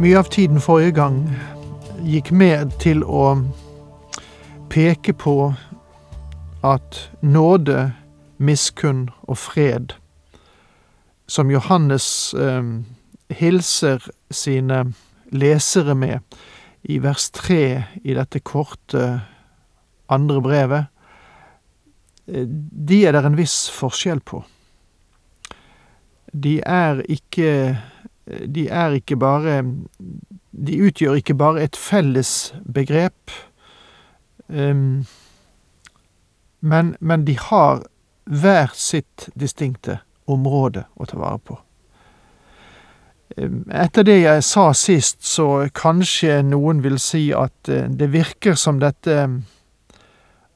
Mye 0.00 0.18
av 0.18 0.30
tiden 0.32 0.62
forrige 0.64 0.94
gang 0.96 1.16
gikk 2.08 2.30
med 2.32 2.70
til 2.80 3.02
å 3.04 3.34
peke 4.72 5.12
på 5.12 5.34
at 6.64 7.00
nåde, 7.20 7.90
miskunn 8.40 9.10
og 9.28 9.36
fred, 9.36 9.92
som 11.28 11.52
Johannes 11.52 12.06
eh, 12.32 12.70
hilser 13.42 14.08
sine 14.32 14.80
lesere 15.36 15.92
med 15.92 16.40
i 16.88 16.96
vers 17.04 17.28
tre 17.36 17.60
i 18.00 18.16
dette 18.16 18.40
korte 18.40 19.04
andre 20.08 20.40
brevet, 20.48 20.88
eh, 22.24 22.48
de 22.48 23.04
er 23.04 23.18
det 23.18 23.26
en 23.28 23.36
viss 23.36 23.66
forskjell 23.68 24.24
på. 24.24 24.46
De 26.32 26.56
er 26.64 27.04
ikke 27.04 27.76
de 28.46 28.68
er 28.68 28.96
ikke 28.98 29.16
bare 29.16 29.62
De 30.50 30.82
utgjør 30.82 31.14
ikke 31.20 31.34
bare 31.34 31.62
et 31.62 31.76
felles 31.76 32.54
begrep, 32.74 33.30
um, 34.48 35.06
men, 36.60 36.96
men, 37.00 37.24
de 37.24 37.36
har 37.38 37.84
hver 38.24 38.74
sitt 38.74 39.28
distinkte 39.38 40.00
område 40.26 40.84
å 40.96 41.06
ta 41.06 41.16
vare 41.16 41.38
på. 41.38 41.56
Um, 43.38 43.62
etter 43.70 44.04
det 44.04 44.18
jeg 44.20 44.42
sa 44.44 44.66
sist, 44.76 45.22
så 45.22 45.70
kanskje 45.70 46.42
noen 46.42 46.82
vil 46.82 46.98
si 46.98 47.30
at 47.32 47.70
uh, 47.70 47.86
det 47.86 48.10
virker 48.12 48.58
som 48.58 48.82
dette 48.82 49.28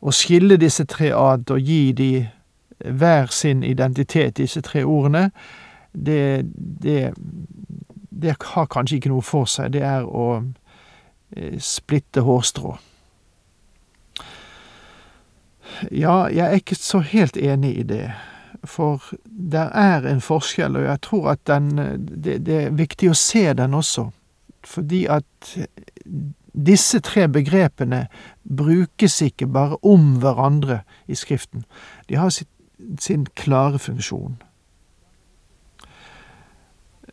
Å 0.04 0.12
skille 0.12 0.58
disse 0.60 0.84
tre 0.84 1.14
ad 1.16 1.48
og 1.48 1.60
gi 1.64 1.92
de 1.96 2.26
hver 2.84 3.30
sin 3.32 3.62
identitet, 3.64 4.36
disse 4.36 4.60
tre 4.60 4.82
ordene, 4.84 5.30
det, 5.94 6.42
det, 6.54 7.14
det 8.10 8.36
har 8.54 8.66
kanskje 8.66 8.98
ikke 8.98 9.12
noe 9.14 9.24
for 9.24 9.48
seg. 9.50 9.72
Det 9.76 9.82
er 9.86 10.04
å 10.06 10.26
eh, 11.36 11.56
splitte 11.62 12.24
hårstrå. 12.26 12.76
Ja, 15.90 16.26
jeg 16.28 16.44
er 16.44 16.60
ikke 16.60 16.78
så 16.78 17.00
helt 17.00 17.36
enig 17.36 17.74
i 17.80 17.86
det. 17.88 18.06
For 18.64 19.02
der 19.24 19.72
er 19.76 20.06
en 20.08 20.22
forskjell, 20.24 20.76
og 20.76 20.86
jeg 20.86 21.00
tror 21.04 21.30
at 21.34 21.42
den 21.50 21.74
det, 21.98 22.38
det 22.46 22.60
er 22.62 22.76
viktig 22.76 23.10
å 23.12 23.18
se 23.18 23.50
den 23.56 23.74
også. 23.76 24.08
Fordi 24.64 25.04
at 25.12 25.50
disse 26.54 27.00
tre 27.04 27.26
begrepene 27.28 28.06
brukes 28.44 29.20
ikke 29.22 29.46
bare 29.50 29.76
om 29.82 30.14
hverandre 30.22 30.80
i 31.06 31.18
Skriften. 31.18 31.64
De 32.08 32.16
har 32.16 32.30
sitt, 32.30 32.48
sin 33.00 33.26
klare 33.36 33.78
funksjon. 33.78 34.38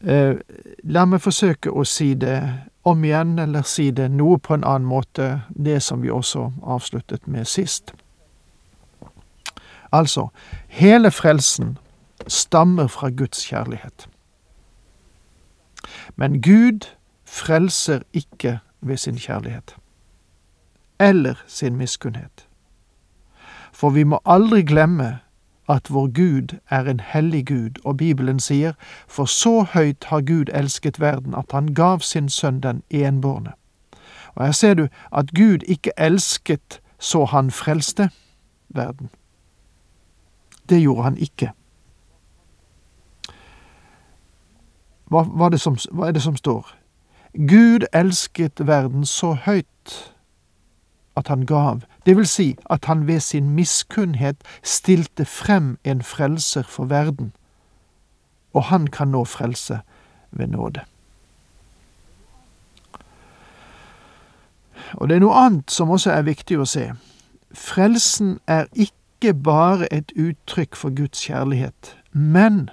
Eh, 0.03 0.35
la 0.83 1.05
meg 1.05 1.21
forsøke 1.21 1.69
å 1.69 1.83
si 1.85 2.13
det 2.17 2.39
om 2.83 3.03
igjen, 3.05 3.39
eller 3.39 3.61
si 3.61 3.91
det 3.91 4.09
noe 4.11 4.39
på 4.41 4.55
en 4.57 4.65
annen 4.65 4.87
måte, 4.89 5.43
det 5.53 5.81
som 5.83 6.01
vi 6.01 6.09
også 6.09 6.49
avsluttet 6.63 7.27
med 7.27 7.45
sist. 7.45 7.93
Altså, 9.91 10.27
hele 10.67 11.11
frelsen 11.11 11.77
stammer 12.27 12.87
fra 12.87 13.09
Guds 13.09 13.43
kjærlighet. 13.45 14.07
Men 16.15 16.41
Gud 16.41 16.87
frelser 17.25 18.01
ikke 18.13 18.59
ved 18.81 18.97
sin 18.97 19.17
kjærlighet. 19.17 19.75
Eller 20.99 21.35
sin 21.47 21.75
miskunnhet. 21.75 22.47
For 23.71 23.89
vi 23.89 24.03
må 24.03 24.19
aldri 24.25 24.61
glemme 24.61 25.19
at 25.69 25.93
vår 25.93 26.07
Gud 26.07 26.57
er 26.69 26.89
en 26.89 26.99
hellig 26.99 27.47
Gud, 27.47 27.79
og 27.85 27.97
Bibelen 27.97 28.39
sier, 28.39 28.73
for 29.07 29.25
så 29.25 29.63
høyt 29.73 30.03
har 30.03 30.21
Gud 30.21 30.51
elsket 30.53 30.99
verden 30.99 31.35
at 31.37 31.51
han 31.51 31.73
gav 31.73 31.99
sin 31.99 32.29
sønn 32.29 32.59
den 32.59 32.83
enbårne. 32.89 33.53
Og 34.35 34.45
her 34.45 34.51
ser 34.51 34.73
du 34.73 34.87
at 35.11 35.31
Gud 35.35 35.63
ikke 35.67 35.91
elsket 35.97 36.81
så 36.99 37.25
han 37.25 37.51
frelste 37.51 38.09
verden. 38.69 39.09
Det 40.69 40.81
gjorde 40.81 41.03
han 41.03 41.17
ikke. 41.17 41.51
Hva, 45.11 45.23
hva, 45.23 45.49
er 45.51 45.59
som, 45.59 45.75
hva 45.91 46.07
er 46.07 46.15
det 46.15 46.23
som 46.23 46.37
står? 46.39 46.69
Gud 47.33 47.83
elsket 47.93 48.61
verden 48.67 49.05
så 49.05 49.33
høyt 49.33 50.13
at 51.19 51.27
han 51.27 51.45
gav, 51.45 51.81
det 52.05 52.17
vil 52.17 52.27
si 52.27 52.55
at 52.69 52.85
han 52.85 53.07
ved 53.07 53.19
sin 53.19 53.49
miskunnhet 53.49 54.35
stilte 54.63 55.25
frem 55.25 55.77
en 55.83 56.01
frelser 56.01 56.63
for 56.63 56.85
verden, 56.85 57.33
og 58.53 58.63
han 58.63 58.87
kan 58.87 59.07
nå 59.07 59.25
frelse 59.25 59.79
ved 60.31 60.47
nåde. 60.47 60.81
Og 64.93 65.09
det 65.09 65.15
er 65.15 65.23
noe 65.23 65.45
annet 65.45 65.71
som 65.71 65.89
også 65.93 66.11
er 66.11 66.27
viktig 66.27 66.57
å 66.59 66.67
se. 66.67 66.89
Frelsen 67.55 68.39
er 68.47 68.67
ikke 68.73 69.33
bare 69.33 69.87
et 69.93 70.11
uttrykk 70.19 70.75
for 70.75 70.95
Guds 70.95 71.21
kjærlighet, 71.27 71.95
men 72.11 72.69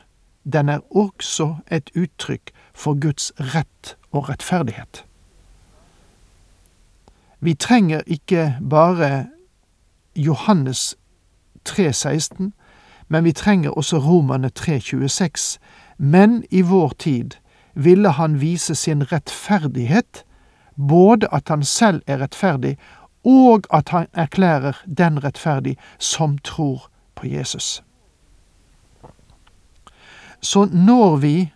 den 0.52 0.68
er 0.68 0.80
også 0.90 1.54
et 1.70 1.90
uttrykk 1.94 2.50
for 2.74 2.98
Guds 3.00 3.32
rett 3.38 3.96
og 4.10 4.28
rettferdighet. 4.30 5.04
Vi 7.40 7.54
trenger 7.54 8.00
ikke 8.06 8.58
bare 8.70 9.26
Johannes 10.16 10.96
3,16, 11.68 12.50
men 13.08 13.24
vi 13.24 13.32
trenger 13.32 13.70
også 13.70 13.98
Romane 13.98 14.50
3,26. 14.58 15.58
Men 15.98 16.44
i 16.50 16.60
vår 16.60 16.92
tid 16.98 17.30
ville 17.74 18.10
han 18.10 18.40
vise 18.40 18.74
sin 18.74 19.12
rettferdighet, 19.12 20.24
både 20.88 21.28
at 21.32 21.48
han 21.48 21.64
selv 21.64 22.02
er 22.06 22.18
rettferdig, 22.20 22.78
og 23.24 23.64
at 23.72 23.88
han 23.88 24.06
erklærer 24.12 24.72
den 24.98 25.24
rettferdig 25.24 25.76
som 25.98 26.38
tror 26.38 26.90
på 27.14 27.26
Jesus. 27.26 27.82
Så 30.40 30.64
når 30.64 31.16
vi, 31.16 31.52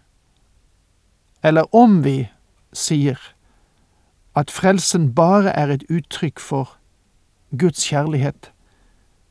eller 1.44 1.74
om 1.74 2.04
vi, 2.04 2.28
sier 2.72 3.18
at 4.36 4.50
frelsen 4.50 5.14
bare 5.14 5.50
er 5.50 5.66
et 5.66 5.84
uttrykk 5.90 6.40
for 6.40 6.76
Guds 7.58 7.84
kjærlighet, 7.88 8.52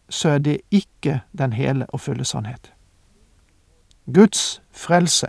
så 0.09 0.29
er 0.29 0.37
det 0.37 0.61
ikke 0.71 1.21
den 1.37 1.53
hele 1.53 1.85
og 1.89 1.99
fulle 1.99 2.25
sannhet. 2.25 2.73
Guds 4.13 4.61
frelse, 4.71 5.27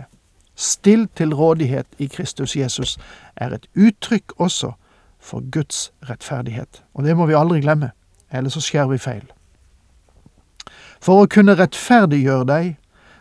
stilt 0.55 1.15
til 1.15 1.33
rådighet 1.35 1.87
i 1.99 2.05
Kristus 2.05 2.55
Jesus, 2.55 2.97
er 3.35 3.49
et 3.49 3.65
uttrykk 3.75 4.33
også 4.37 4.71
for 5.19 5.51
Guds 5.51 5.93
rettferdighet. 6.09 6.83
Og 6.93 7.03
det 7.03 7.17
må 7.17 7.25
vi 7.25 7.33
aldri 7.33 7.61
glemme, 7.61 7.91
ellers 8.31 8.53
så 8.53 8.61
skjærer 8.61 8.87
vi 8.87 8.97
feil. 8.97 9.25
For 11.01 11.23
å 11.23 11.29
kunne 11.31 11.55
rettferdiggjøre 11.59 12.47
deg 12.47 12.75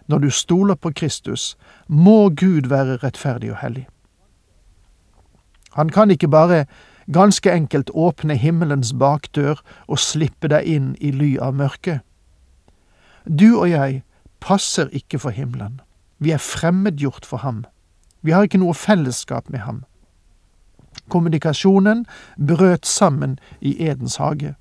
når 0.06 0.18
du 0.18 0.30
stoler 0.30 0.74
på 0.74 0.90
Kristus, 0.90 1.56
må 1.88 2.28
Gud 2.28 2.68
være 2.68 2.98
rettferdig 3.02 3.52
og 3.54 3.62
hellig. 3.62 3.86
Han 5.74 5.88
kan 5.88 6.10
ikke 6.10 6.28
bare 6.28 6.64
ganske 7.12 7.52
enkelt 7.52 7.90
åpne 7.94 8.36
himmelens 8.36 8.92
bakdør 8.92 9.60
og 9.86 9.98
slippe 9.98 10.48
deg 10.48 10.66
inn 10.68 10.90
i 11.00 11.10
ly 11.10 11.36
av 11.40 11.54
mørket. 11.56 12.00
Du 13.26 13.58
og 13.58 13.70
jeg 13.70 14.02
passer 14.40 14.90
ikke 14.92 15.18
for 15.18 15.30
himmelen. 15.30 15.80
Vi 16.18 16.30
er 16.30 16.42
fremmedgjort 16.42 17.26
for 17.26 17.42
ham. 17.42 17.64
Vi 18.22 18.30
har 18.30 18.46
ikke 18.46 18.60
noe 18.62 18.74
fellesskap 18.74 19.50
med 19.50 19.64
ham. 19.66 19.82
Kommunikasjonen 21.08 22.04
brøt 22.36 22.86
sammen 22.86 23.38
i 23.60 23.74
Edens 23.88 24.16
hage, 24.16 24.54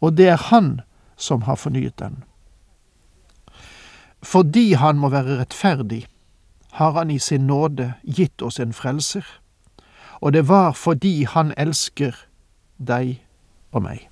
og 0.00 0.16
det 0.16 0.28
er 0.28 0.48
han 0.50 0.80
som 1.16 1.42
har 1.42 1.56
fornyet 1.56 1.98
den. 1.98 2.24
Fordi 4.22 4.72
han 4.72 4.98
må 4.98 5.08
være 5.08 5.38
rettferdig, 5.40 6.06
har 6.72 6.92
han 6.92 7.10
i 7.10 7.18
sin 7.18 7.46
nåde 7.46 7.92
gitt 8.02 8.42
oss 8.42 8.58
en 8.60 8.72
frelser 8.72 9.24
og 10.22 10.32
det 10.32 10.48
var 10.48 10.72
fordi 10.72 11.24
han 11.24 11.52
elsker 11.58 12.14
deg 12.78 13.18
og 13.72 13.82
meg. 13.82 14.08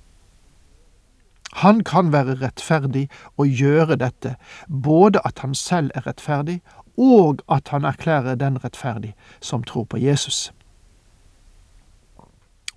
Han 1.63 1.83
kan 1.83 2.11
være 2.11 2.35
rettferdig 2.41 3.09
og 3.37 3.47
gjøre 3.47 3.95
dette, 3.95 4.35
både 4.83 5.19
at 5.25 5.39
han 5.39 5.55
selv 5.55 5.91
er 5.95 6.07
rettferdig, 6.07 6.61
og 6.97 7.41
at 7.49 7.67
han 7.71 7.83
erklærer 7.83 8.35
den 8.35 8.63
rettferdig 8.63 9.15
som 9.41 9.63
tror 9.63 9.83
på 9.83 9.97
Jesus. 9.97 10.53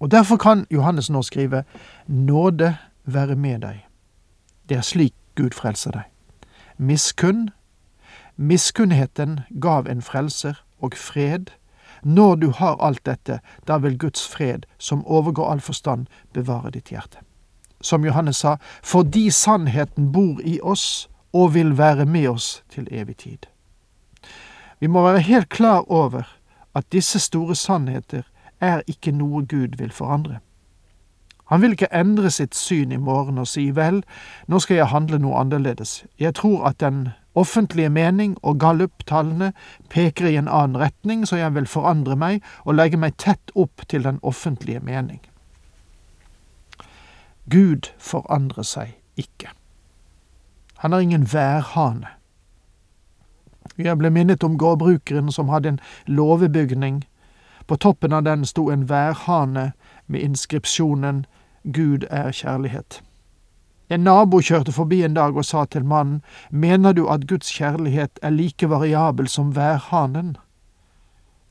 Og 0.00 0.10
Derfor 0.10 0.36
kan 0.36 0.66
Johannes 0.70 1.10
nå 1.10 1.22
skrive 1.22 1.64
Nåde 2.06 2.76
være 3.04 3.36
med 3.36 3.60
deg. 3.60 3.86
Det 4.68 4.76
er 4.76 4.80
slik 4.80 5.14
Gud 5.34 5.50
frelser 5.50 5.90
deg. 5.90 6.02
Miskunn. 6.78 7.50
Miskunnheten 8.36 9.40
gav 9.62 9.86
en 9.86 10.02
frelser 10.02 10.54
og 10.80 10.92
fred. 10.96 11.50
Når 12.04 12.34
du 12.34 12.50
har 12.50 12.76
alt 12.80 13.06
dette, 13.06 13.40
da 13.68 13.78
vil 13.78 13.98
Guds 13.98 14.28
fred, 14.28 14.66
som 14.78 15.06
overgår 15.06 15.50
all 15.50 15.60
forstand, 15.60 16.06
bevare 16.32 16.70
ditt 16.70 16.92
hjerte. 16.92 17.18
Som 17.80 18.04
Johannes 18.04 18.36
sa, 18.36 18.56
fordi 18.82 19.30
sannheten 19.30 20.12
bor 20.12 20.40
i 20.44 20.58
oss 20.62 21.08
og 21.32 21.54
vil 21.54 21.78
være 21.78 22.04
med 22.04 22.28
oss 22.28 22.62
til 22.70 22.88
evig 22.90 23.16
tid. 23.16 23.48
Vi 24.80 24.86
må 24.86 25.02
være 25.02 25.20
helt 25.20 25.48
klar 25.48 25.90
over 25.90 26.36
at 26.74 26.92
disse 26.92 27.18
store 27.18 27.54
sannheter 27.54 28.22
er 28.60 28.82
ikke 28.86 29.12
noe 29.12 29.46
Gud 29.46 29.78
vil 29.78 29.92
forandre. 29.92 30.38
Han 31.44 31.62
vil 31.62 31.72
ikke 31.76 31.92
endre 31.92 32.30
sitt 32.30 32.54
syn 32.54 32.92
i 32.92 32.96
morgen 32.96 33.38
og 33.38 33.48
si 33.48 33.70
vel, 33.76 34.02
nå 34.48 34.58
skal 34.58 34.76
jeg 34.76 34.92
handle 34.92 35.18
noe 35.18 35.40
annerledes. 35.40 36.04
Jeg 36.18 36.34
tror 36.34 36.64
at 36.68 36.80
den 36.80 37.08
offentlige 37.34 37.90
mening 37.90 38.36
og 38.42 38.58
gallup-tallene 38.60 39.52
peker 39.90 40.26
i 40.26 40.36
en 40.36 40.48
annen 40.48 40.78
retning, 40.78 41.26
så 41.26 41.36
jeg 41.36 41.54
vil 41.54 41.66
forandre 41.66 42.16
meg 42.16 42.42
og 42.64 42.74
legge 42.74 42.96
meg 42.96 43.16
tett 43.18 43.54
opp 43.54 43.86
til 43.88 44.04
den 44.04 44.18
offentlige 44.22 44.80
mening. 44.80 45.20
Gud 47.50 47.90
forandrer 47.98 48.62
seg 48.62 48.94
ikke. 49.16 49.50
Han 50.78 50.92
har 50.92 51.00
ingen 51.00 51.32
værhane. 51.32 52.08
Jeg 53.78 53.98
ble 53.98 54.10
minnet 54.10 54.44
om 54.44 54.58
gårdbrukeren 54.58 55.32
som 55.32 55.48
hadde 55.48 55.68
en 55.68 55.80
låvebygning. 56.06 57.04
På 57.66 57.76
toppen 57.76 58.12
av 58.12 58.24
den 58.24 58.44
sto 58.44 58.70
en 58.70 58.88
værhane 58.88 59.72
med 60.06 60.20
inskripsjonen 60.20 61.24
Gud 61.64 62.04
er 62.10 62.30
kjærlighet. 62.30 63.02
En 63.90 64.00
nabo 64.00 64.40
kjørte 64.40 64.72
forbi 64.72 65.02
en 65.04 65.14
dag 65.14 65.36
og 65.36 65.44
sa 65.44 65.64
til 65.68 65.84
mannen, 65.84 66.22
mener 66.50 66.92
du 66.92 67.04
at 67.12 67.26
Guds 67.28 67.50
kjærlighet 67.52 68.18
er 68.22 68.30
like 68.30 68.70
variabel 68.70 69.28
som 69.28 69.52
værhanen? 69.56 70.36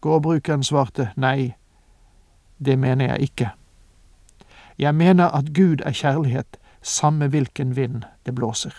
Gårdbrukeren 0.02 0.64
svarte, 0.64 1.12
nei, 1.16 1.54
det 2.58 2.80
mener 2.80 3.14
jeg 3.14 3.30
ikke. 3.30 3.52
Jeg 4.80 4.96
mener 4.96 5.30
at 5.30 5.54
Gud 5.54 5.86
er 5.86 5.94
kjærlighet, 5.94 6.58
samme 6.82 7.28
hvilken 7.28 7.76
vind 7.76 8.04
det 8.26 8.36
blåser. 8.36 8.74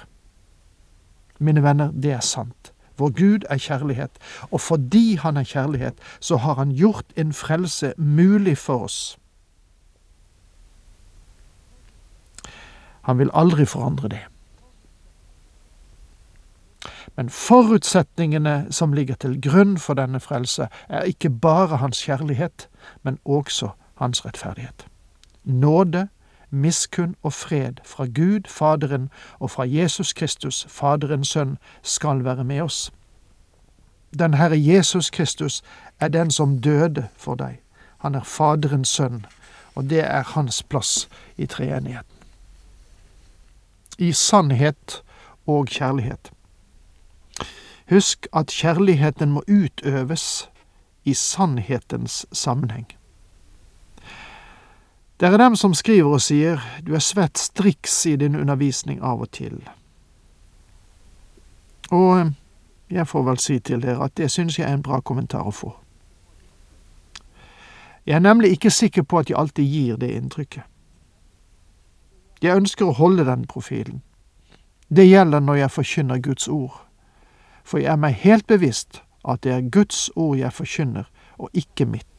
Mine 1.38 1.62
venner, 1.62 1.90
det 1.92 2.12
er 2.12 2.20
sant. 2.20 2.72
Vår 2.98 3.10
Gud 3.10 3.46
er 3.50 3.58
kjærlighet, 3.58 4.10
og 4.50 4.60
fordi 4.60 5.16
Han 5.16 5.36
er 5.36 5.44
kjærlighet, 5.44 5.94
så 6.20 6.36
har 6.36 6.54
Han 6.54 6.70
gjort 6.70 7.06
en 7.16 7.32
frelse 7.32 7.92
mulig 7.98 8.58
for 8.58 8.84
oss. 8.84 9.18
Han 13.04 13.18
vil 13.18 13.30
aldri 13.34 13.64
forandre 13.64 14.08
det. 14.08 14.20
Men 17.16 17.30
forutsetningene 17.30 18.66
som 18.70 18.92
ligger 18.92 19.14
til 19.14 19.36
grunn 19.42 19.78
for 19.78 19.94
denne 19.94 20.20
frelse, 20.20 20.68
er 20.88 21.02
ikke 21.02 21.30
bare 21.30 21.76
Hans 21.76 22.02
kjærlighet, 22.02 22.68
men 23.02 23.18
også 23.24 23.68
Hans 23.94 24.24
rettferdighet. 24.24 24.86
Nåde, 25.44 26.08
miskunn 26.50 27.14
og 27.22 27.32
fred 27.32 27.72
fra 27.84 28.06
Gud, 28.06 28.48
Faderen, 28.48 29.10
og 29.38 29.50
fra 29.50 29.64
Jesus 29.66 30.12
Kristus, 30.12 30.66
Faderens 30.68 31.28
Sønn, 31.28 31.58
skal 31.82 32.24
være 32.24 32.44
med 32.44 32.60
oss. 32.60 32.92
Den 34.18 34.34
Herre 34.34 34.64
Jesus 34.64 35.10
Kristus 35.10 35.62
er 36.00 36.08
den 36.08 36.30
som 36.30 36.58
døde 36.58 37.08
for 37.16 37.34
deg. 37.34 37.60
Han 37.98 38.14
er 38.14 38.22
Faderens 38.22 38.88
sønn, 38.88 39.26
og 39.74 39.90
det 39.90 40.04
er 40.04 40.22
hans 40.22 40.62
plass 40.62 41.08
i 41.36 41.46
treenigheten. 41.46 42.13
I 43.98 44.12
sannhet 44.12 45.02
og 45.46 45.66
kjærlighet. 45.66 46.30
Husk 47.90 48.26
at 48.32 48.46
kjærligheten 48.46 49.32
må 49.32 49.42
utøves 49.48 50.48
i 51.04 51.14
sannhetens 51.14 52.26
sammenheng. 52.32 52.86
Det 55.20 55.28
er 55.32 55.36
dem 55.36 55.56
som 55.56 55.74
skriver 55.74 56.16
og 56.16 56.20
sier 56.20 56.60
du 56.86 56.94
er 56.94 57.02
svett 57.04 57.38
striks 57.38 58.06
i 58.06 58.16
din 58.16 58.34
undervisning 58.36 59.02
av 59.02 59.20
og 59.20 59.30
til. 59.30 59.60
Og 61.90 62.18
eh, 62.20 62.32
jeg 62.90 63.06
får 63.06 63.22
vel 63.22 63.38
si 63.38 63.58
til 63.58 63.82
dere 63.82 64.04
at 64.04 64.16
det 64.16 64.30
synes 64.30 64.58
jeg 64.58 64.68
er 64.68 64.74
en 64.74 64.82
bra 64.82 65.00
kommentar 65.00 65.46
å 65.46 65.54
få. 65.54 65.74
Jeg 68.06 68.16
er 68.16 68.24
nemlig 68.24 68.50
ikke 68.50 68.70
sikker 68.70 69.02
på 69.02 69.18
at 69.18 69.30
jeg 69.30 69.38
alltid 69.38 69.64
gir 69.64 69.96
det 69.96 70.10
inntrykket. 70.16 70.64
Jeg 72.44 72.60
ønsker 72.60 72.90
å 72.90 72.98
holde 72.98 73.24
den 73.24 73.46
profilen. 73.48 74.02
Det 74.92 75.06
gjelder 75.08 75.40
når 75.40 75.62
jeg 75.62 75.74
forkynner 75.80 76.20
Guds 76.20 76.48
ord, 76.48 76.76
for 77.64 77.80
jeg 77.80 77.88
er 77.94 78.00
meg 78.04 78.20
helt 78.20 78.46
bevisst 78.46 79.00
at 79.24 79.40
det 79.46 79.52
er 79.56 79.70
Guds 79.72 80.10
ord 80.12 80.36
jeg 80.36 80.52
forkynner, 80.52 81.08
og 81.40 81.48
ikke 81.56 81.88
mitt 81.88 82.14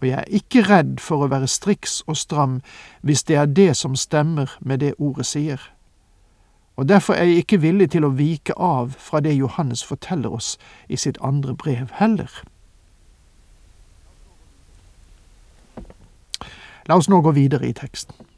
og 0.00 0.08
jeg 0.08 0.18
er 0.18 0.24
ikke 0.28 0.62
redd 0.64 1.00
for 1.00 1.24
å 1.24 1.28
være 1.28 1.48
striks 1.48 2.00
og 2.08 2.16
stram 2.16 2.60
hvis 3.04 3.22
det 3.28 3.36
er 3.36 3.50
det 3.52 3.74
som 3.76 3.96
stemmer 3.96 4.56
med 4.60 4.80
det 4.80 4.94
ordet 4.98 5.26
sier. 5.28 5.60
Og 6.76 6.88
derfor 6.88 7.14
er 7.14 7.28
jeg 7.28 7.44
ikke 7.44 7.60
villig 7.60 7.90
til 7.92 8.06
å 8.08 8.14
vike 8.16 8.56
av 8.56 8.94
fra 8.96 9.20
det 9.20 9.36
Johannes 9.36 9.84
forteller 9.84 10.32
oss 10.32 10.56
i 10.88 10.96
sitt 10.96 11.20
andre 11.20 11.54
brev 11.54 11.92
heller. 12.00 12.32
La 16.88 16.96
oss 16.96 17.10
nå 17.12 17.20
gå 17.20 17.36
videre 17.36 17.68
i 17.68 17.76
teksten. 17.76 18.29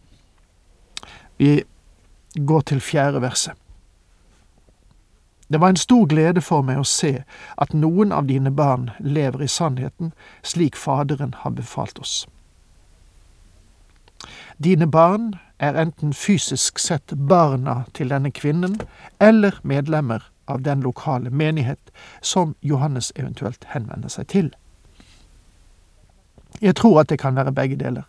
Vi 1.42 1.64
går 2.46 2.60
til 2.60 2.80
fjerde 2.80 3.20
verset. 3.22 3.52
Det 5.48 5.60
var 5.60 5.68
en 5.68 5.76
stor 5.76 6.06
glede 6.06 6.40
for 6.40 6.62
meg 6.62 6.78
å 6.78 6.84
se 6.86 7.24
at 7.58 7.72
noen 7.74 8.12
av 8.14 8.28
dine 8.28 8.52
barn 8.54 8.92
lever 9.00 9.42
i 9.42 9.48
sannheten 9.50 10.12
slik 10.46 10.78
Faderen 10.78 11.34
har 11.40 11.50
befalt 11.56 11.98
oss. 11.98 12.28
Dine 14.62 14.86
barn 14.86 15.32
er 15.58 15.74
enten 15.82 16.14
fysisk 16.14 16.78
sett 16.78 17.10
barna 17.28 17.82
til 17.92 18.14
denne 18.14 18.30
kvinnen 18.30 18.78
eller 19.18 19.58
medlemmer 19.66 20.22
av 20.46 20.62
den 20.62 20.86
lokale 20.86 21.30
menighet 21.30 21.90
som 22.20 22.54
Johannes 22.62 23.10
eventuelt 23.16 23.66
henvender 23.74 24.14
seg 24.14 24.30
til. 24.30 24.54
Jeg 26.62 26.78
tror 26.78 27.00
at 27.02 27.10
det 27.10 27.18
kan 27.18 27.34
være 27.34 27.52
begge 27.52 27.82
deler. 27.82 28.06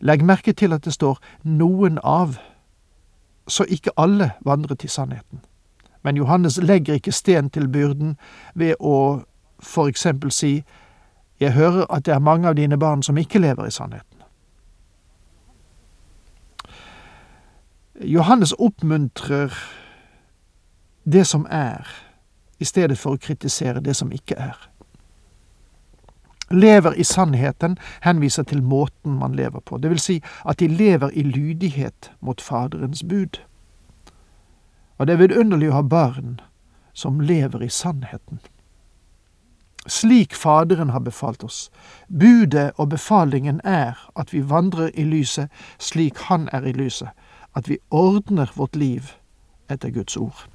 Legg 0.00 0.22
merke 0.24 0.52
til 0.52 0.72
at 0.72 0.86
det 0.86 0.94
står 0.94 1.18
noen 1.42 1.98
av, 2.06 2.38
så 3.48 3.64
ikke 3.68 3.90
alle 3.96 4.32
vandrer 4.44 4.74
til 4.74 4.90
sannheten. 4.90 5.40
Men 6.02 6.16
Johannes 6.16 6.56
legger 6.62 6.94
ikke 6.94 7.12
sten 7.12 7.50
til 7.50 7.68
byrden 7.68 8.16
ved 8.54 8.74
å 8.80 9.22
for 9.60 9.88
eksempel 9.88 10.32
si 10.32 10.64
Jeg 11.40 11.52
hører 11.52 11.86
at 11.90 12.04
det 12.06 12.14
er 12.14 12.18
mange 12.18 12.48
av 12.48 12.54
dine 12.54 12.78
barn 12.78 13.02
som 13.02 13.16
ikke 13.18 13.38
lever 13.38 13.66
i 13.66 13.70
sannheten. 13.70 14.22
Johannes 18.00 18.52
oppmuntrer 18.58 19.54
det 21.12 21.26
som 21.26 21.46
er, 21.50 21.88
i 22.58 22.64
stedet 22.64 22.98
for 22.98 23.16
å 23.16 23.16
kritisere 23.16 23.80
det 23.80 23.96
som 23.96 24.12
ikke 24.12 24.36
er. 24.36 24.69
Lever 26.50 26.94
i 26.94 27.04
sannheten 27.04 27.76
henviser 28.02 28.42
til 28.42 28.62
måten 28.62 29.18
man 29.18 29.34
lever 29.34 29.60
på, 29.60 29.78
det 29.78 29.90
vil 29.90 30.00
si 30.02 30.22
at 30.48 30.58
de 30.58 30.68
lever 30.68 31.10
i 31.14 31.22
lydighet 31.22 32.10
mot 32.20 32.40
Faderens 32.40 33.02
bud. 33.02 33.38
Og 34.98 35.06
det 35.06 35.14
er 35.14 35.22
vidunderlig 35.22 35.70
å 35.70 35.78
ha 35.78 35.82
barn 35.82 36.40
som 36.92 37.20
lever 37.20 37.62
i 37.62 37.70
sannheten. 37.70 38.40
Slik 39.86 40.34
Faderen 40.34 40.90
har 40.90 41.00
befalt 41.00 41.44
oss. 41.44 41.70
Budet 42.08 42.72
og 42.76 42.88
befalingen 42.88 43.60
er 43.64 43.96
at 44.16 44.34
vi 44.34 44.42
vandrer 44.42 44.90
i 44.94 45.04
lyset 45.04 45.48
slik 45.78 46.18
Han 46.28 46.48
er 46.52 46.66
i 46.66 46.72
lyset, 46.72 47.08
at 47.56 47.68
vi 47.68 47.78
ordner 47.90 48.50
vårt 48.54 48.76
liv 48.76 49.14
etter 49.70 49.90
Guds 49.90 50.16
ord. 50.16 50.48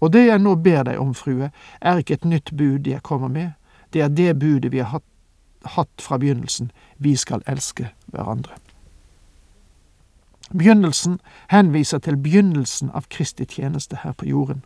Og 0.00 0.12
det 0.12 0.26
jeg 0.26 0.38
nå 0.38 0.54
ber 0.54 0.82
deg 0.84 0.98
om, 0.98 1.14
frue, 1.14 1.50
er 1.80 2.00
ikke 2.00 2.14
et 2.14 2.24
nytt 2.24 2.50
bud 2.56 2.86
jeg 2.86 3.02
kommer 3.02 3.28
med, 3.28 3.52
det 3.94 4.02
er 4.02 4.08
det 4.08 4.38
budet 4.38 4.72
vi 4.72 4.82
har 4.82 4.90
hatt, 4.92 5.08
hatt 5.76 6.02
fra 6.02 6.18
begynnelsen, 6.18 6.70
vi 6.98 7.16
skal 7.16 7.42
elske 7.48 7.88
hverandre. 8.12 8.58
Begynnelsen 10.52 11.18
henviser 11.48 11.98
til 11.98 12.16
begynnelsen 12.20 12.90
av 12.94 13.08
Kristi 13.08 13.46
tjeneste 13.48 14.02
her 14.02 14.12
på 14.12 14.28
jorden. 14.28 14.62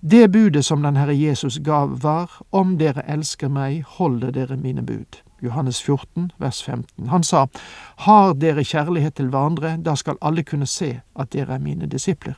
Det 0.00 0.32
budet 0.32 0.64
som 0.64 0.82
den 0.82 0.96
Herre 0.96 1.14
Jesus 1.14 1.58
gav, 1.64 2.02
var 2.02 2.30
Om 2.50 2.78
dere 2.78 3.04
elsker 3.06 3.48
meg, 3.48 3.84
holder 3.84 4.30
dere 4.30 4.56
mine 4.56 4.82
bud. 4.82 5.20
Johannes 5.42 5.82
14, 5.82 6.32
vers 6.38 6.62
15. 6.64 7.08
Han 7.08 7.22
sa, 7.22 7.46
Har 7.96 8.32
dere 8.32 8.64
kjærlighet 8.64 9.14
til 9.14 9.28
hverandre, 9.28 9.76
da 9.76 9.94
skal 9.94 10.16
alle 10.20 10.42
kunne 10.42 10.66
se 10.66 11.00
at 11.16 11.32
dere 11.32 11.54
er 11.54 11.58
mine 11.58 11.86
disipler. 11.86 12.34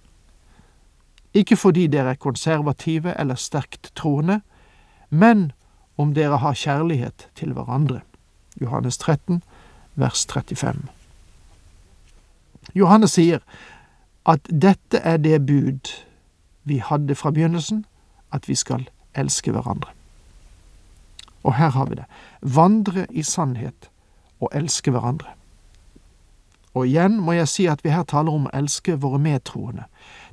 ikke 1.34 1.56
fordi 1.56 1.86
dere 1.86 2.10
er 2.10 2.14
konservative 2.14 3.14
eller 3.20 3.34
sterkt 3.34 3.92
troende, 3.94 4.40
men 5.12 5.52
om 6.00 6.14
dere 6.16 6.38
har 6.40 6.56
kjærlighet 6.56 7.28
til 7.36 7.52
hverandre. 7.52 8.00
Johannes 8.60 8.96
13, 8.98 9.42
vers 9.94 10.24
35. 10.26 10.88
Johannes 12.74 13.18
sier 13.18 13.42
at 14.24 14.48
dette 14.48 15.02
er 15.04 15.20
det 15.20 15.42
bud 15.46 15.92
vi 16.64 16.78
hadde 16.78 17.14
fra 17.14 17.30
begynnelsen, 17.30 17.84
at 18.32 18.48
vi 18.48 18.54
skal 18.54 18.88
elske 19.14 19.52
hverandre. 19.52 19.92
Og 21.42 21.54
her 21.54 21.68
har 21.76 21.86
vi 21.90 21.98
det. 22.00 22.08
Vandre 22.40 23.06
i 23.10 23.22
sannhet 23.22 23.90
og 24.40 24.48
elske 24.54 24.90
hverandre. 24.90 25.34
Og 26.74 26.86
igjen 26.86 27.18
må 27.20 27.34
jeg 27.36 27.48
si 27.48 27.66
at 27.68 27.84
vi 27.84 27.92
her 27.92 28.06
taler 28.08 28.32
om 28.32 28.46
å 28.48 28.54
elske 28.56 28.96
våre 28.96 29.20
medtroende. 29.20 29.84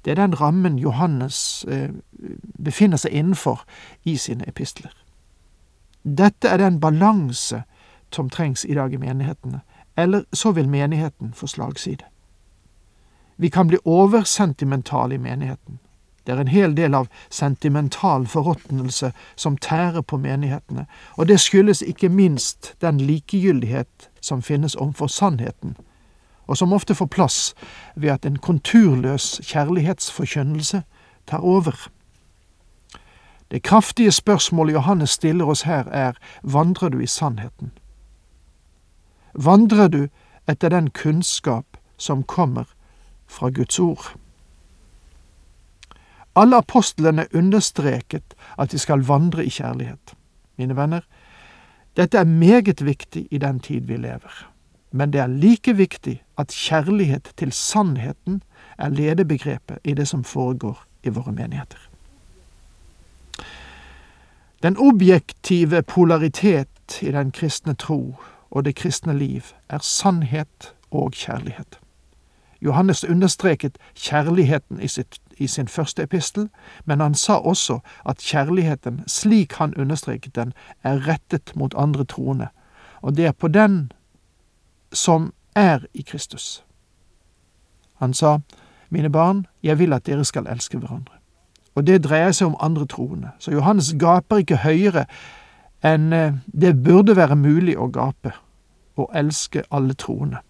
Det 0.05 0.11
er 0.11 0.15
den 0.15 0.41
rammen 0.41 0.79
Johannes 0.79 1.65
eh, 1.67 1.89
befinner 2.63 2.97
seg 2.97 3.11
innenfor 3.11 3.65
i 4.03 4.17
sine 4.17 4.47
epistler. 4.47 4.93
Dette 6.03 6.47
er 6.47 6.57
den 6.57 6.79
balanse 6.79 7.63
som 8.13 8.29
trengs 8.29 8.65
i 8.65 8.73
dag 8.73 8.93
i 8.93 8.97
menighetene, 8.97 9.61
eller 9.97 10.23
så 10.33 10.51
vil 10.51 10.69
menigheten 10.69 11.33
få 11.33 11.47
slagside. 11.47 12.05
Vi 13.37 13.49
kan 13.49 13.67
bli 13.67 13.77
oversentimentale 13.85 15.15
i 15.15 15.17
menigheten. 15.17 15.79
Det 16.25 16.35
er 16.35 16.41
en 16.41 16.47
hel 16.47 16.77
del 16.77 16.95
av 16.95 17.07
sentimental 17.29 18.27
forråtnelse 18.27 19.11
som 19.35 19.57
tærer 19.57 20.01
på 20.01 20.17
menighetene, 20.17 20.85
og 21.17 21.27
det 21.27 21.39
skyldes 21.39 21.81
ikke 21.81 22.09
minst 22.09 22.73
den 22.81 22.99
likegyldighet 23.01 24.09
som 24.21 24.41
finnes 24.41 24.75
overfor 24.75 25.07
sannheten, 25.07 25.77
og 26.49 26.57
som 26.57 26.73
ofte 26.73 26.95
får 26.97 27.05
plass 27.13 27.39
ved 27.95 28.09
at 28.09 28.25
en 28.25 28.39
konturløs 28.41 29.41
kjærlighetsforkynnelse 29.45 30.81
tar 31.27 31.45
over. 31.45 31.89
Det 33.51 33.63
kraftige 33.63 34.11
spørsmålet 34.11 34.73
Johannes 34.73 35.09
stiller 35.09 35.45
oss 35.45 35.61
her, 35.61 35.85
er 35.89 36.17
vandrer 36.43 36.89
du 36.89 36.99
i 36.99 37.07
sannheten? 37.07 37.71
Vandrer 39.33 39.87
du 39.87 40.07
etter 40.49 40.69
den 40.69 40.89
kunnskap 40.89 41.77
som 41.97 42.23
kommer 42.23 42.63
fra 43.27 43.49
Guds 43.49 43.79
ord? 43.79 44.13
Alle 46.35 46.57
apostlene 46.57 47.27
understreket 47.33 48.33
at 48.57 48.71
de 48.71 48.79
skal 48.79 49.05
vandre 49.05 49.45
i 49.45 49.49
kjærlighet. 49.49 50.15
Mine 50.57 50.75
venner, 50.75 51.01
dette 51.97 52.17
er 52.17 52.23
meget 52.23 52.85
viktig 52.85 53.27
i 53.31 53.37
den 53.37 53.59
tid 53.59 53.81
vi 53.81 53.97
lever, 53.97 54.49
men 54.91 55.13
det 55.13 55.21
er 55.21 55.27
like 55.27 55.73
viktig 55.77 56.23
at 56.37 56.47
kjærlighet 56.47 57.31
til 57.37 57.51
sannheten 57.51 58.43
er 58.77 58.89
ledebegrepet 58.89 59.77
i 59.83 59.93
det 59.93 60.07
som 60.07 60.23
foregår 60.23 60.83
i 61.03 61.09
våre 61.09 61.31
menigheter. 61.31 61.89
Den 64.63 64.77
objektive 64.77 65.81
polaritet 65.81 67.01
i 67.01 67.11
den 67.11 67.31
kristne 67.31 67.73
tro 67.73 68.15
og 68.51 68.65
det 68.65 68.75
kristne 68.75 69.17
liv 69.17 69.41
er 69.69 69.77
sannhet 69.81 70.73
og 70.91 71.11
kjærlighet. 71.11 71.79
Johannes 72.61 73.03
understreket 73.05 73.77
kjærligheten 73.95 74.81
i, 74.81 74.87
sitt, 74.87 75.19
i, 75.37 75.47
sin 75.47 75.67
første 75.67 76.03
epistel, 76.03 76.49
men 76.85 76.99
han 76.99 77.15
sa 77.15 77.33
også 77.33 77.79
at 78.05 78.17
kjærligheten, 78.17 79.03
slik 79.07 79.53
han 79.53 79.75
understreket 79.75 80.35
den, 80.35 80.53
er 80.83 81.07
rettet 81.07 81.55
mot 81.55 81.73
andre 81.77 82.03
troende, 82.03 82.47
og 83.01 83.17
det 83.17 83.25
er 83.25 83.31
på 83.31 83.47
den 83.47 83.91
som 84.91 85.33
er 85.55 85.79
i 85.93 86.01
Kristus. 86.01 86.63
Han 87.99 88.13
sa, 88.13 88.39
Mine 88.89 89.09
barn, 89.09 89.45
jeg 89.63 89.79
vil 89.79 89.93
at 89.93 90.05
dere 90.05 90.25
skal 90.25 90.47
elske 90.47 90.77
hverandre. 90.77 91.13
Og 91.75 91.87
det 91.87 92.03
dreier 92.03 92.31
seg 92.31 92.47
om 92.47 92.57
andre 92.59 92.85
troende, 92.85 93.31
så 93.39 93.51
Johannes 93.51 93.93
gaper 93.99 94.41
ikke 94.41 94.63
høyere 94.63 95.05
enn 95.85 96.13
eh, 96.13 96.33
det 96.51 96.73
burde 96.83 97.15
være 97.15 97.37
mulig 97.39 97.77
å 97.77 97.87
gape, 97.93 98.33
å 98.97 99.05
elske 99.15 99.63
alle 99.71 99.93
troende. 99.93 100.41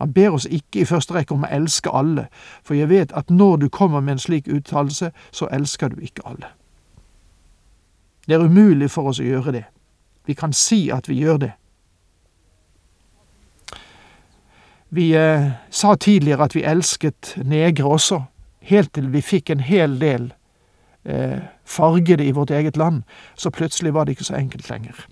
Han 0.00 0.12
ber 0.12 0.32
oss 0.34 0.48
ikke 0.48 0.80
i 0.80 0.88
første 0.88 1.14
rekke 1.14 1.36
om 1.36 1.44
å 1.44 1.52
elske 1.52 1.92
alle, 1.92 2.26
for 2.64 2.74
jeg 2.74 2.88
vet 2.88 3.12
at 3.12 3.30
når 3.30 3.56
du 3.60 3.68
kommer 3.68 4.00
med 4.00 4.16
en 4.16 4.22
slik 4.24 4.48
uttalelse, 4.48 5.10
så 5.30 5.48
elsker 5.52 5.92
du 5.92 6.00
ikke 6.00 6.24
alle. 6.24 6.48
Det 8.26 8.34
er 8.34 8.44
umulig 8.44 8.90
for 8.90 9.12
oss 9.12 9.20
å 9.20 9.26
gjøre 9.28 9.52
det. 9.52 9.64
Vi 10.26 10.34
kan 10.34 10.52
si 10.56 10.88
at 10.90 11.08
vi 11.08 11.20
gjør 11.20 11.36
det. 11.44 11.52
Vi 14.92 15.14
eh, 15.14 15.50
sa 15.70 15.94
tidligere 15.94 16.44
at 16.44 16.54
vi 16.54 16.64
elsket 16.66 17.36
negre 17.46 17.86
også, 17.86 18.22
helt 18.60 18.92
til 18.94 19.12
vi 19.12 19.22
fikk 19.22 19.50
en 19.50 19.62
hel 19.62 20.00
del 20.00 20.32
eh, 21.04 21.38
fargede 21.64 22.24
i 22.26 22.34
vårt 22.34 22.50
eget 22.50 22.76
land, 22.76 23.02
så 23.36 23.50
plutselig 23.50 23.94
var 23.94 24.04
det 24.04 24.18
ikke 24.18 24.24
så 24.24 24.36
enkelt 24.36 24.70
lenger. 24.70 25.06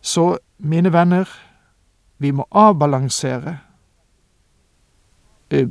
Så, 0.00 0.38
mine 0.58 0.92
venner, 0.92 1.28
vi 2.18 2.30
må 2.30 2.46
avbalansere 2.50 3.58
eh, 5.50 5.68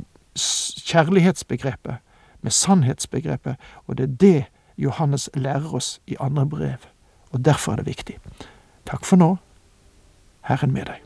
kjærlighetsbegrepet 0.86 1.96
med 2.40 2.50
sannhetsbegrepet, 2.50 3.56
og 3.86 3.98
det 3.98 4.04
er 4.04 4.16
det 4.20 4.44
Johannes 4.78 5.30
lærer 5.34 5.74
oss 5.74 6.00
i 6.06 6.16
andre 6.20 6.46
brev. 6.46 6.86
Og 7.30 7.44
derfor 7.44 7.72
er 7.72 7.76
det 7.76 7.86
viktig. 7.86 8.18
Takk 8.86 9.04
for 9.04 9.16
nå. 9.16 9.36
Herren 10.46 10.72
med 10.72 10.86
deg. 10.86 11.05